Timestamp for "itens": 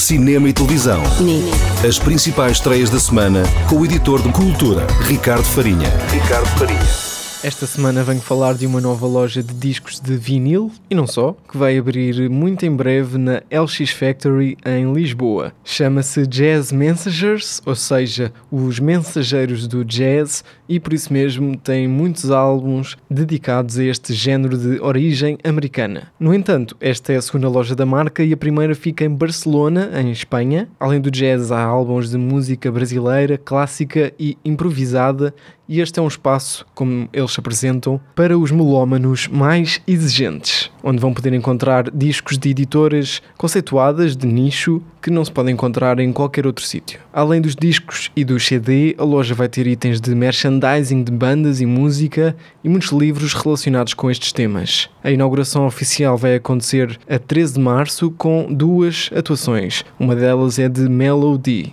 49.68-50.00